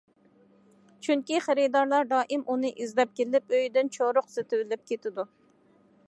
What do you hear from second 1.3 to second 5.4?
خېرىدارلار دائىم ئۇنى ئىزدەپ كېلىپ، ئۆيىدىن چورۇق سېتىۋېلىپ كېتىدۇ.